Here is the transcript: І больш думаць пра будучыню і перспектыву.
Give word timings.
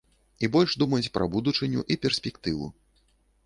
І 0.45 0.47
больш 0.55 0.71
думаць 0.83 1.11
пра 1.19 1.29
будучыню 1.37 1.87
і 1.95 2.01
перспектыву. 2.07 2.75